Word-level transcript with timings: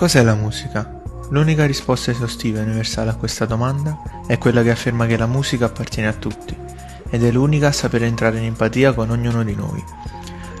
Cos'è 0.00 0.22
la 0.22 0.34
musica? 0.34 1.02
L'unica 1.28 1.66
risposta 1.66 2.10
esaustiva 2.10 2.58
e 2.58 2.62
universale 2.62 3.10
a 3.10 3.16
questa 3.16 3.44
domanda 3.44 3.98
è 4.26 4.38
quella 4.38 4.62
che 4.62 4.70
afferma 4.70 5.04
che 5.04 5.18
la 5.18 5.26
musica 5.26 5.66
appartiene 5.66 6.08
a 6.08 6.14
tutti 6.14 6.56
ed 7.10 7.22
è 7.22 7.30
l'unica 7.30 7.66
a 7.66 7.72
sapere 7.72 8.06
entrare 8.06 8.38
in 8.38 8.44
empatia 8.44 8.94
con 8.94 9.10
ognuno 9.10 9.44
di 9.44 9.54
noi. 9.54 9.84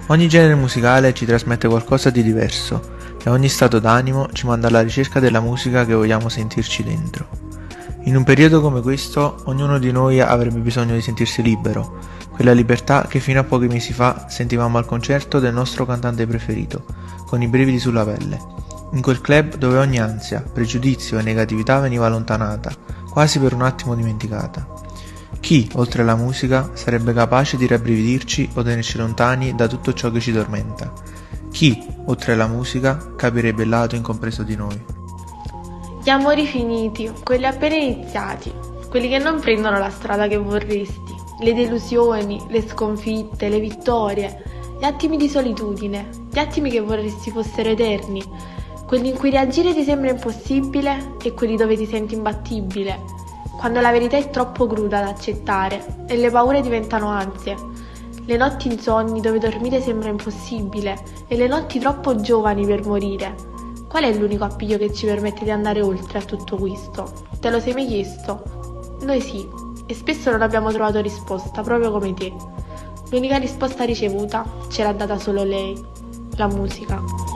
Ogni 0.08 0.28
genere 0.28 0.54
musicale 0.56 1.14
ci 1.14 1.24
trasmette 1.24 1.68
qualcosa 1.68 2.10
di 2.10 2.22
diverso 2.22 2.96
e 3.24 3.30
ogni 3.30 3.48
stato 3.48 3.78
d'animo 3.78 4.28
ci 4.34 4.44
manda 4.44 4.68
alla 4.68 4.82
ricerca 4.82 5.20
della 5.20 5.40
musica 5.40 5.86
che 5.86 5.94
vogliamo 5.94 6.28
sentirci 6.28 6.82
dentro. 6.82 7.26
In 8.02 8.16
un 8.16 8.24
periodo 8.24 8.60
come 8.60 8.82
questo, 8.82 9.40
ognuno 9.44 9.78
di 9.78 9.90
noi 9.90 10.20
avrebbe 10.20 10.58
bisogno 10.58 10.92
di 10.92 11.00
sentirsi 11.00 11.40
libero, 11.40 11.96
quella 12.30 12.52
libertà 12.52 13.06
che 13.08 13.20
fino 13.20 13.40
a 13.40 13.44
pochi 13.44 13.68
mesi 13.68 13.94
fa 13.94 14.26
sentivamo 14.28 14.76
al 14.76 14.84
concerto 14.84 15.38
del 15.38 15.54
nostro 15.54 15.86
cantante 15.86 16.26
preferito, 16.26 16.84
con 17.24 17.40
i 17.40 17.48
brividi 17.48 17.78
sulla 17.78 18.04
pelle. 18.04 18.59
In 18.92 19.02
quel 19.02 19.20
club 19.20 19.54
dove 19.54 19.78
ogni 19.78 20.00
ansia, 20.00 20.42
pregiudizio 20.42 21.18
e 21.18 21.22
negatività 21.22 21.78
veniva 21.78 22.06
allontanata, 22.06 22.72
quasi 23.08 23.38
per 23.38 23.54
un 23.54 23.62
attimo 23.62 23.94
dimenticata. 23.94 24.66
Chi, 25.38 25.70
oltre 25.74 26.02
alla 26.02 26.16
musica, 26.16 26.70
sarebbe 26.74 27.12
capace 27.12 27.56
di 27.56 27.68
rabbrividirci 27.68 28.50
o 28.54 28.62
tenerci 28.62 28.98
lontani 28.98 29.54
da 29.54 29.68
tutto 29.68 29.92
ciò 29.92 30.10
che 30.10 30.18
ci 30.18 30.32
tormenta? 30.32 30.92
Chi, 31.52 31.86
oltre 32.06 32.32
alla 32.32 32.48
musica, 32.48 33.12
capirebbe 33.14 33.62
il 33.62 33.68
lato 33.68 33.94
incompreso 33.94 34.42
di 34.42 34.56
noi? 34.56 34.84
Gli 36.02 36.10
amori 36.10 36.44
finiti, 36.46 37.12
quelli 37.22 37.46
appena 37.46 37.76
iniziati, 37.76 38.52
quelli 38.88 39.08
che 39.08 39.18
non 39.18 39.38
prendono 39.38 39.78
la 39.78 39.90
strada 39.90 40.26
che 40.26 40.36
vorresti, 40.36 41.14
le 41.40 41.54
delusioni, 41.54 42.44
le 42.48 42.66
sconfitte, 42.66 43.48
le 43.48 43.60
vittorie, 43.60 44.42
gli 44.80 44.84
attimi 44.84 45.16
di 45.16 45.28
solitudine, 45.28 46.08
gli 46.28 46.38
attimi 46.38 46.70
che 46.70 46.80
vorresti 46.80 47.30
fossero 47.30 47.68
eterni, 47.68 48.22
quelli 48.90 49.10
in 49.10 49.16
cui 49.16 49.30
reagire 49.30 49.72
ti 49.72 49.84
sembra 49.84 50.10
impossibile 50.10 51.14
e 51.22 51.32
quelli 51.32 51.54
dove 51.54 51.76
ti 51.76 51.86
senti 51.86 52.16
imbattibile, 52.16 52.98
quando 53.56 53.80
la 53.80 53.92
verità 53.92 54.16
è 54.16 54.30
troppo 54.30 54.66
cruda 54.66 55.00
da 55.00 55.10
accettare 55.10 56.04
e 56.08 56.16
le 56.16 56.28
paure 56.28 56.60
diventano 56.60 57.06
ansie, 57.06 57.54
le 58.24 58.36
notti 58.36 58.66
insonni 58.66 59.20
dove 59.20 59.38
dormire 59.38 59.80
sembra 59.80 60.08
impossibile 60.08 61.00
e 61.28 61.36
le 61.36 61.46
notti 61.46 61.78
troppo 61.78 62.16
giovani 62.16 62.66
per 62.66 62.84
morire 62.84 63.36
Qual 63.86 64.02
è 64.02 64.12
l'unico 64.12 64.42
appiglio 64.42 64.76
che 64.76 64.92
ci 64.92 65.06
permette 65.06 65.44
di 65.44 65.52
andare 65.52 65.80
oltre 65.82 66.18
a 66.18 66.22
tutto 66.22 66.56
questo? 66.56 67.12
Te 67.38 67.48
lo 67.48 67.60
sei 67.60 67.74
mai 67.74 67.86
chiesto? 67.86 68.98
Noi 69.02 69.20
sì, 69.20 69.48
e 69.86 69.94
spesso 69.94 70.32
non 70.32 70.42
abbiamo 70.42 70.72
trovato 70.72 71.00
risposta, 71.00 71.62
proprio 71.62 71.92
come 71.92 72.12
te. 72.14 72.34
L'unica 73.10 73.36
risposta 73.36 73.84
ricevuta 73.84 74.44
ce 74.68 74.82
l'ha 74.82 74.92
data 74.92 75.16
solo 75.16 75.44
lei, 75.44 75.80
la 76.34 76.48
musica. 76.48 77.29